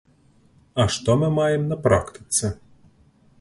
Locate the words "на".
1.75-1.79